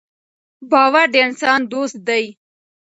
باور 0.71 1.05
د 1.13 1.15
انسان 1.27 1.59
دوست 1.71 1.97
دی. 2.07 2.25